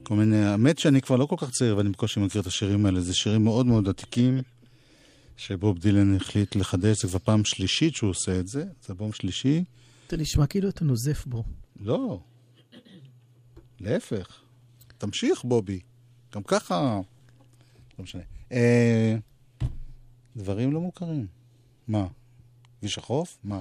[0.02, 0.44] כל מיני...
[0.44, 3.00] האמת שאני כבר לא כל כך צעיר ואני בקושי מכיר את השירים האלה.
[3.00, 4.42] זה שירים מאוד מאוד עתיקים,
[5.36, 9.64] שבוב דילן החליט לחדש, זה כבר פעם שלישית שהוא עושה את זה, זה אלבום שלישי.
[10.06, 11.44] אתה נשמע כאילו אתה נוזף בו.
[11.80, 12.20] לא,
[13.80, 14.40] להפך.
[14.98, 15.80] תמשיך, בובי.
[16.34, 17.00] גם ככה...
[17.98, 18.22] לא משנה.
[18.52, 19.16] אה,
[20.36, 21.33] דברים לא מוכרים.
[21.88, 22.06] מה?
[22.80, 23.38] כביש החוף?
[23.44, 23.60] מה?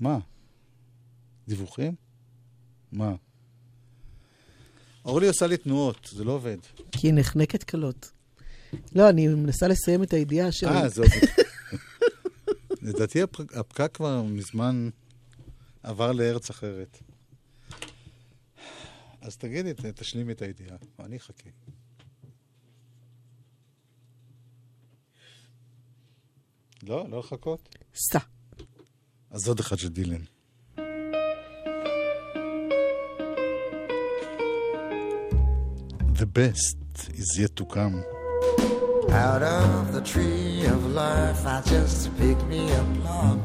[0.00, 0.18] מה?
[1.48, 1.94] דיווחים?
[2.92, 3.14] מה?
[5.04, 6.56] אורלי עושה לי תנועות, זה לא עובד.
[6.92, 8.12] כי היא נחנקת קלות.
[8.94, 10.66] לא, אני מנסה לסיים את הידיעה של...
[10.68, 11.06] אה, זאת...
[12.82, 14.90] לדעתי הפ- הפקק כבר מזמן
[15.82, 16.98] עבר לארץ אחרת.
[19.20, 21.50] אז תגידי, תשלימי את הידיעה, אני אחכה.
[26.82, 27.68] לא, לא לחכות?
[27.94, 28.18] סע.
[29.30, 30.22] אז עוד אחד של דילן.
[36.20, 37.96] The best is yet to come.
[39.26, 43.38] Out of the tree of life, I just picked me a plum.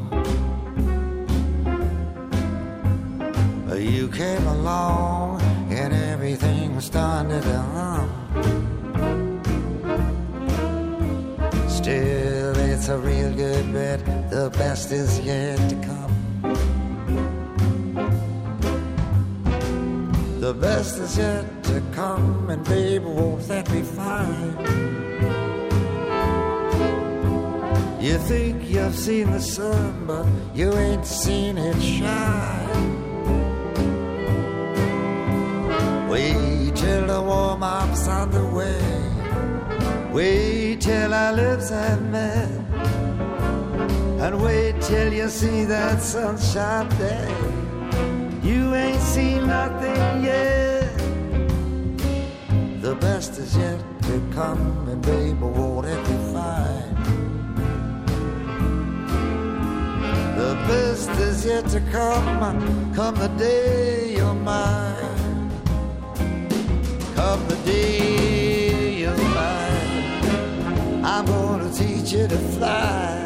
[3.97, 5.41] You came along
[5.79, 8.07] and everything started to hum.
[11.77, 12.24] Still,
[12.85, 14.05] it's a real good bet.
[14.29, 16.13] The best is yet to come.
[20.39, 24.55] The best is yet to come, and baby, won't that be fine?
[27.99, 32.91] You think you've seen the sun, but you ain't seen it shine.
[36.07, 38.79] Wait till the warm up's on the way.
[40.13, 42.64] Wait till our lips have met.
[44.25, 47.29] And wait till you see that sunshine day.
[48.41, 50.97] You ain't seen nothing yet.
[52.81, 56.95] The best is yet to come, and baby, won't it be fine?
[60.39, 65.51] The best is yet to come, come the day you're mine.
[67.13, 71.05] Come the day you're mine.
[71.05, 73.24] I'm gonna teach you to fly.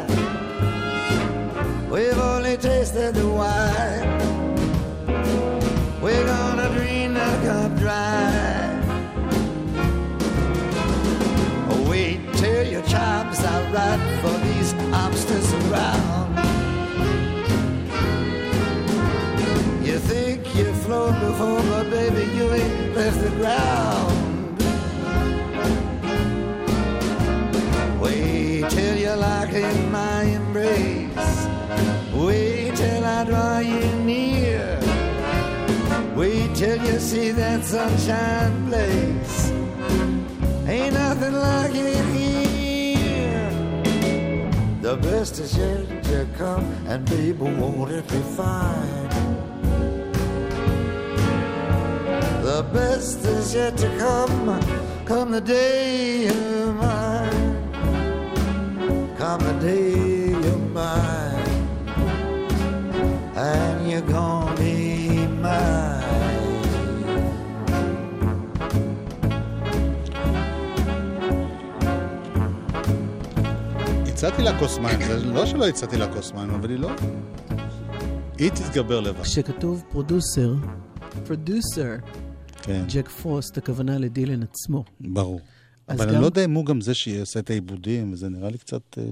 [1.90, 4.20] We've only tasted the wine.
[6.00, 8.30] We're gonna drain the cup dry.
[11.88, 16.36] Wait till your chops are right for these obstacles around.
[19.84, 24.62] You think you've flown before, but baby, you ain't left the ground.
[28.00, 30.99] Wait till you're locked in my embrace.
[33.30, 34.80] Wait till draw you near.
[36.16, 39.52] Wait till you see that sunshine place.
[40.66, 43.50] Ain't nothing like it here.
[44.82, 49.08] The best is yet to come, and baby, won't it be fine?
[52.42, 54.60] The best is yet to come,
[55.04, 57.56] come the day you're mine.
[59.16, 60.19] Come the day
[63.40, 64.74] and you're gonna be
[65.44, 66.00] mine.
[74.08, 76.90] הצעתי לה כוס מים, זה לא שלא הצעתי לה כוס מים, אבל היא לא...
[78.38, 79.22] היא תתגבר לבד.
[79.22, 80.54] כשכתוב producer,
[81.26, 81.94] producer,
[82.62, 82.84] כן.
[82.92, 84.84] ג'ק פרוסט, הכוונה לדילן עצמו.
[85.00, 85.40] ברור.
[85.88, 88.58] אבל גם- אני לא יודע אם הוא גם זה שיעשה את העיבודים, וזה נראה לי
[88.58, 88.82] קצת...
[88.98, 89.02] אה,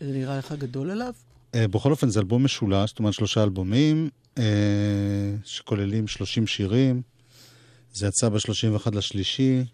[0.00, 1.12] זה נראה לך גדול עליו?
[1.54, 7.02] אה, בכל אופן, זה אלבום משולש, זאת אומרת שלושה אלבומים, אה, שכוללים 30 שירים.
[7.92, 9.64] זה יצא ב-31 לשלישי.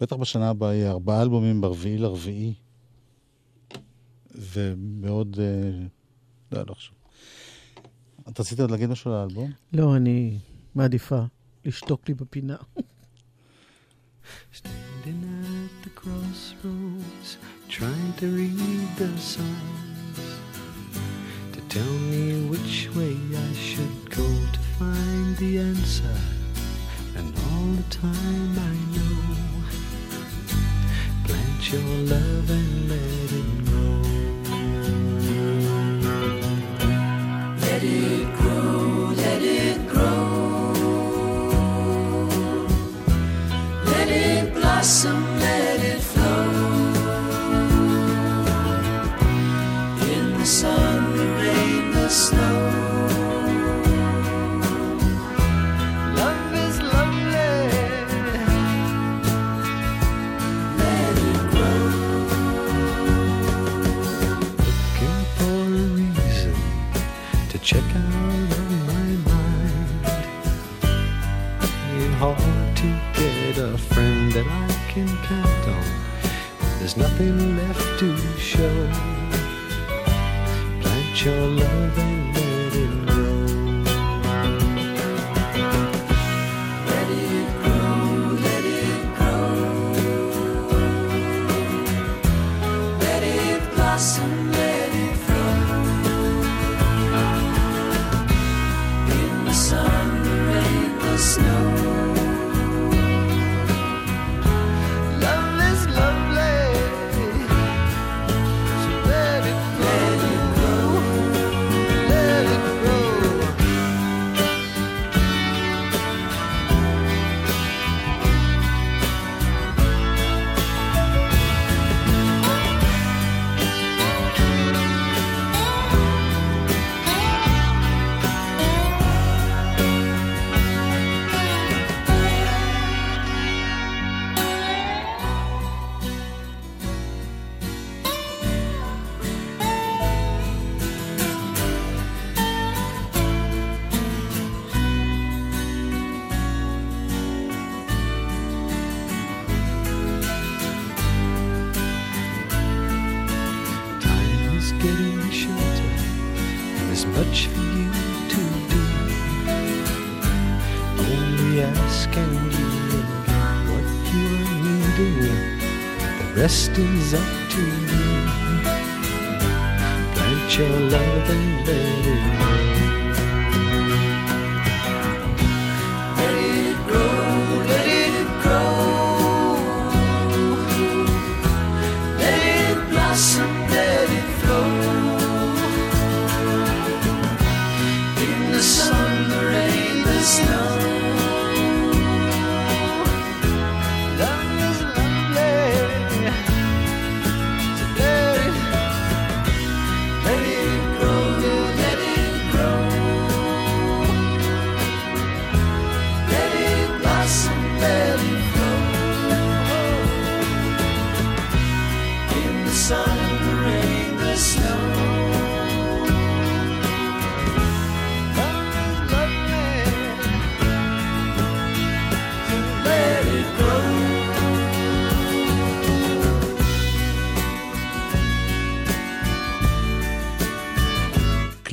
[0.00, 2.54] בטח בשנה הבאה יהיה ארבעה אלבומים ברביעי לרביעי.
[4.34, 5.36] ומאוד...
[5.40, 5.86] אה,
[6.52, 6.94] לא, לא חשוב.
[8.28, 9.52] את רצית עוד להגיד משהו על האלבום?
[9.72, 10.38] לא, אני
[10.74, 11.20] מעדיפה
[11.64, 12.56] לשתוק לי בפינה.
[14.52, 17.28] Standing at the crossroads,
[17.68, 19.85] trying to read the signs
[21.76, 24.24] tell me which way I should go
[24.54, 26.16] to find the answer.
[27.16, 29.20] And all the time I know,
[31.26, 32.75] plant your love and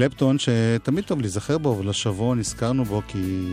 [0.04, 3.47] קלפטון שתמיד טוב להיזכר בו, ולשבוע נזכרנו בו כי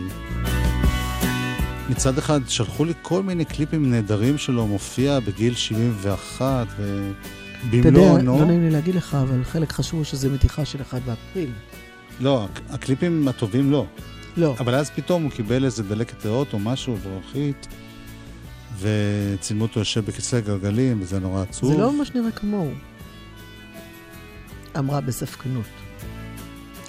[1.89, 6.83] מצד אחד שלחו לי כל מיני קליפים נהדרים שלו, מופיע בגיל 71 אתה
[7.67, 8.39] ובמלוא יודע, עונו.
[8.39, 11.49] לא נעים לי להגיד לך, אבל חלק חשבו שזה מתיחה של 1 באפריל.
[12.19, 13.85] לא, הקליפים הטובים לא.
[14.37, 14.55] לא.
[14.59, 17.67] אבל אז פתאום הוא קיבל איזה דלקת ריאות או משהו, ברכית,
[18.79, 21.73] וצילמו אותו יושב בכיסא גלגלים, וזה נורא עצוב.
[21.73, 22.71] זה לא ממש נראה כמוהו.
[24.77, 25.80] אמרה בספקנות.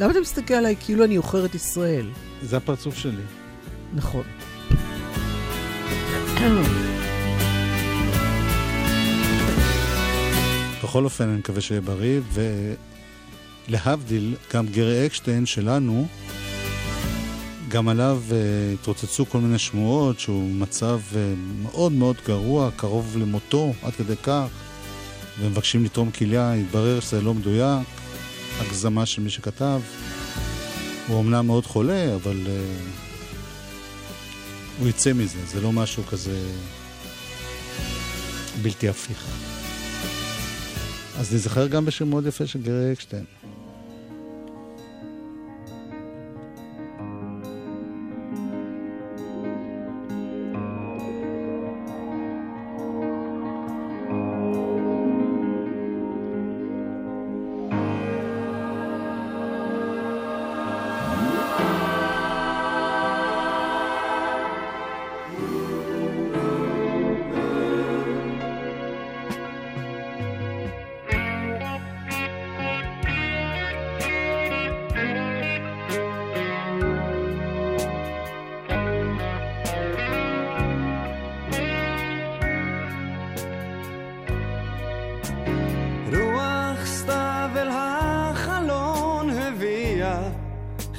[0.03, 2.07] למה אתה מסתכל עליי כאילו אני עוכרת ישראל?
[2.43, 3.23] זה הפרצוף שלי.
[3.95, 4.23] נכון.
[10.85, 12.21] בכל אופן, אני מקווה שיהיה בריא,
[13.69, 16.07] ולהבדיל, גם גרי אקשטיין שלנו,
[17.69, 18.33] גם עליו uh,
[18.75, 21.17] התרוצצו כל מיני שמועות שהוא מצב uh,
[21.63, 24.47] מאוד מאוד גרוע, קרוב למותו, עד כדי כך,
[25.41, 28.02] ומבקשים לתרום כליה, התברר שזה לא מדויק,
[28.61, 29.81] הגזמה של מי שכתב.
[31.09, 32.49] הוא אמנם מאוד חולה, אבל uh,
[34.79, 36.39] הוא יצא מזה, זה לא משהו כזה
[38.63, 39.25] בלתי הפיך.
[41.19, 43.25] אז נזכר גם בשם מאוד יפה של גרי אקשטיין.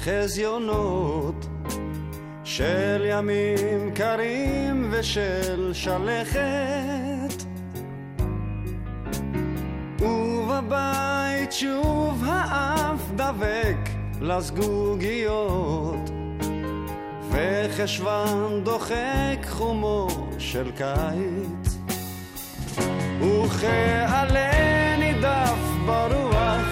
[0.04, 1.46] חזיונות
[2.44, 7.44] של ימים קרים ושל שלכת.
[10.00, 13.90] ובבית שוב האף דבק
[14.20, 16.10] לזגוגיות
[17.30, 21.78] וחשוון דוחק חומו של קיץ.
[23.20, 26.66] וכעלה נידף ברוח,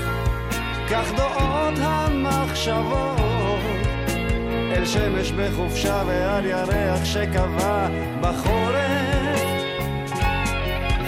[0.91, 3.22] כך דועות המחשבות
[4.83, 7.89] אל שמש בחופשה ועל ירח שקבע
[8.21, 9.43] בחורף.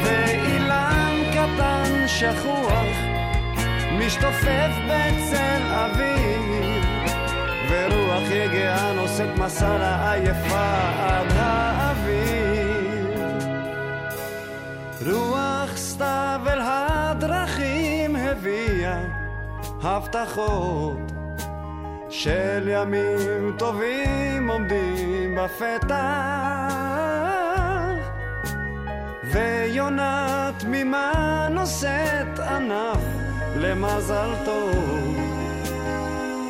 [0.03, 2.97] ואילן קטן שכוח
[3.99, 6.85] משתופף בצל אביב
[7.71, 13.19] ורוח יגעה נושאת מסע לעייפה עד האביב
[15.07, 19.01] רוח סתיו אל הדרכים הביאה
[19.83, 21.04] הבטחות
[22.25, 25.95] של ימים טובים עומדים בפתח.
[29.25, 33.03] ויונה תמימה נושאת ענף
[33.57, 35.17] למזל טוב?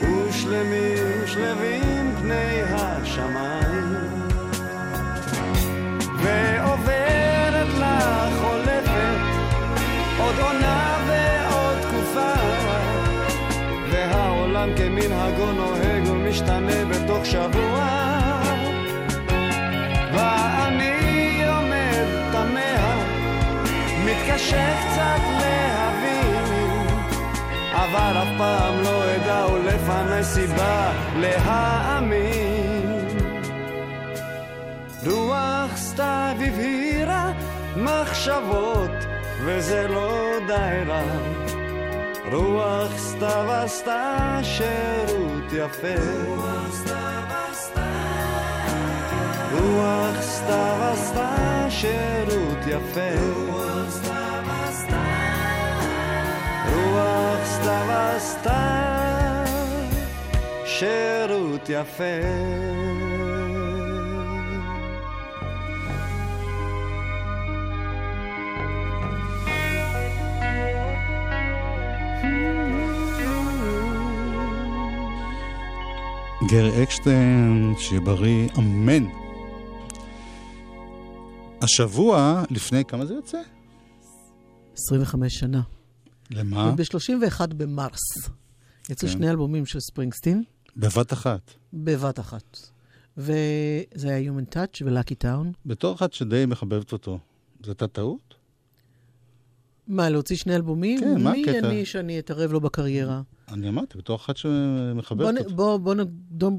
[0.03, 3.95] ושלמים שלווים פני השמיים.
[6.23, 9.19] ועוברת לה חולפת
[10.19, 11.04] עוד עונה
[14.55, 17.89] והעולם כמנהגו נוהג ומשתנה בתוך שבוע
[20.13, 23.03] ואני עומד תמה
[24.05, 26.87] מתקשה קצת להבין
[27.73, 32.55] אבל אף פעם לא אדע ולפניי סיבה להאמין
[36.45, 37.33] הבהירה
[37.77, 38.91] מחשבות,
[39.45, 41.44] וזה לא די רע.
[42.33, 46.01] רוח סתיו עשתה שירות יפה.
[49.53, 53.15] רוח סתיו עשתה שירות יפה.
[56.73, 59.45] רוח סתיו עשתה
[60.65, 63.04] שירות יפה.
[76.55, 79.05] גרי אקשטיין, שיהיה בריא, אמן.
[81.63, 83.39] השבוע, לפני כמה זה יוצא?
[84.75, 85.63] 25 שנה.
[86.31, 86.73] למה?
[86.77, 88.29] ב-31 במרס.
[88.91, 89.15] יצאו כן.
[89.15, 90.43] שני אלבומים של ספרינגסטין,
[90.77, 91.51] בבת אחת.
[91.73, 92.59] בבת אחת.
[93.17, 95.47] וזה היה Human Touch ו-Lucky Town.
[95.67, 97.19] בתור אחת שדי מחבבת אותו,
[97.65, 98.35] זו הייתה טעות?
[99.89, 101.01] מה, להוציא שני אלבומים?
[101.01, 101.59] כן, מה מי הקטע?
[101.69, 103.23] אני שאני אתערב לו בקריירה?
[103.53, 104.53] אני אמרתי, בתור אחת בוא,
[104.95, 105.51] שמחבבת נ- אותו.
[105.55, 106.05] בוא, בוא, נ-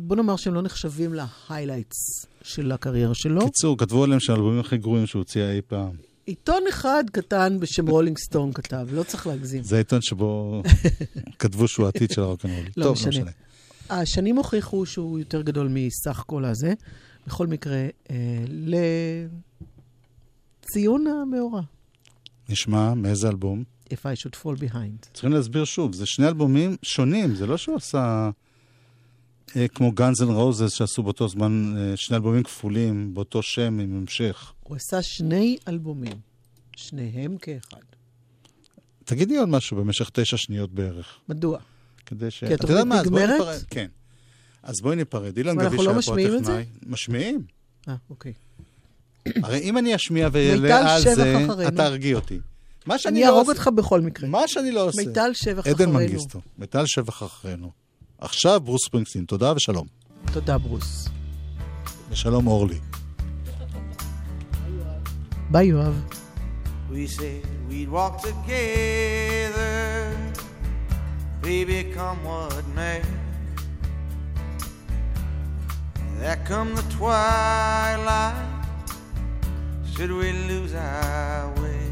[0.07, 3.41] בוא נאמר שהם לא נחשבים ל highlights של הקריירה שלו.
[3.45, 5.91] קיצור, כתבו עליהם שהאלבומים הכי גרועים שהוא הוציא אי פעם.
[6.25, 9.63] עיתון אחד קטן בשם רולינג סטון כתב, לא צריך להגזים.
[9.63, 10.61] זה העיתון שבו
[11.39, 12.65] כתבו שהוא העתיד של הרוקנרול.
[12.77, 13.11] לא טוב, משנה.
[13.11, 13.31] לא משנה.
[14.01, 16.73] השנים הוכיחו שהוא יותר גדול מסך כל הזה.
[17.27, 18.15] בכל מקרה, אה,
[20.69, 21.61] לציון המאורע,
[22.49, 23.63] נשמע מאיזה אלבום?
[23.89, 25.07] If I should fall behind.
[25.13, 28.29] צריכים להסביר שוב, זה שני אלבומים שונים, זה לא שהוא עשה
[29.55, 33.97] אה, כמו Guns N' Roses שעשו באותו זמן אה, שני אלבומים כפולים, באותו שם עם
[33.97, 34.53] המשך.
[34.63, 36.19] הוא עשה שני אלבומים,
[36.75, 37.81] שניהם כאחד.
[39.05, 41.19] תגידי עוד משהו במשך תשע שניות בערך.
[41.29, 41.59] מדוע?
[42.05, 42.43] כדי ש...
[42.43, 43.63] כי התוכנית נגמרת?
[43.69, 43.87] כן.
[44.63, 45.37] אז בואי ניפרד.
[45.37, 46.59] אילן גביש לא היה פה משמיעים את זה?
[46.59, 46.89] הטכנאי.
[46.91, 47.45] משמיעים.
[47.87, 48.33] אה, אוקיי.
[49.43, 51.45] הרי אם אני אשמיע ואעלה על זה.
[51.67, 52.39] אתה תרגיע אותי.
[52.85, 54.29] מה שאני אני לא אהרוג עושה- אותך בכל מקרה.
[54.29, 55.01] מה שאני לא עושה.
[55.05, 55.91] מיטל שבח עדן אחרינו.
[55.93, 56.41] מנגיסטו.
[56.57, 57.71] מיטל שבח אחרינו.
[58.17, 59.25] עכשיו ברוס ספרינגסטין.
[59.25, 59.87] תודה ושלום.
[60.33, 61.07] תודה, ברוס.
[62.09, 62.79] ושלום אורלי.
[65.51, 66.03] ביי, יואב.
[66.91, 69.65] We said we'd walk together,
[71.41, 72.99] baby, come what may.
[76.19, 78.64] There come the twilight,
[79.95, 81.89] should we lose our way?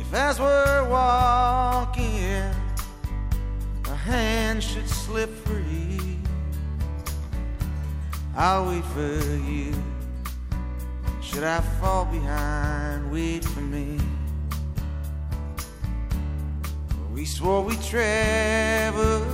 [0.00, 2.54] If as we're walking,
[3.86, 6.18] a hand should slip free,
[8.36, 9.74] I'll wait for you.
[11.20, 13.98] Should I fall behind, wait for me.
[17.12, 19.26] We swore we'd travel,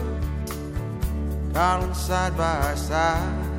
[1.53, 3.50] darling, side by side.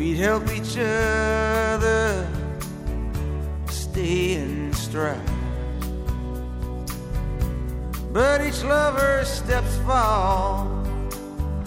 [0.00, 2.26] We'd help each other
[3.68, 5.20] stay in stride.
[8.10, 10.86] But each lover's steps fall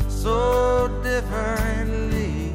[0.10, 2.54] so differently.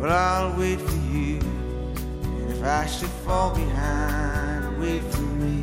[0.00, 1.38] But I'll wait for you.
[1.38, 5.62] And if I should fall behind, wait for me.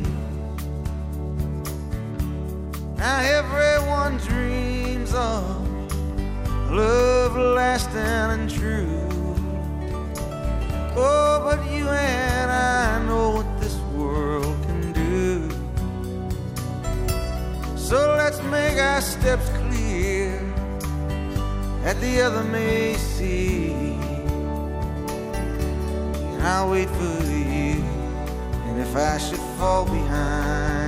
[2.96, 5.65] Now everyone dreams of
[6.70, 9.06] love lasting and true.
[10.98, 15.50] Oh, but you and I know what this world can do.
[17.76, 20.40] So let's make our steps clear
[21.82, 23.72] that the other may see.
[26.32, 27.84] And I'll wait for you.
[28.66, 30.85] And if I should fall behind,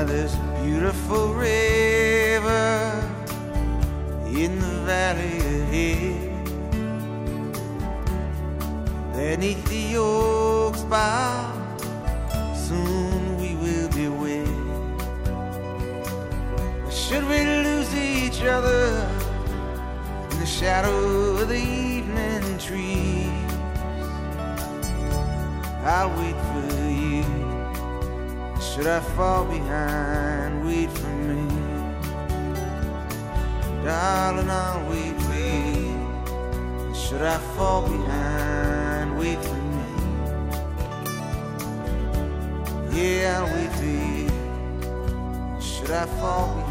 [0.00, 3.00] There's a beautiful river
[4.26, 6.32] in the valley ahead.
[9.14, 11.52] Beneath the oaks bough,
[12.54, 14.48] soon we will be wed.
[16.90, 19.08] Should we lose each other
[20.30, 23.28] in the shadow of the evening trees?
[25.84, 26.91] I'll wait for you.
[28.74, 31.46] Should I fall behind, wait for me.
[33.84, 36.94] Darling, I'll wait for you.
[36.94, 39.84] Should I fall behind, wait for me.
[42.94, 44.30] Yeah, I'll wait for you.
[45.60, 46.61] Should I fall behind?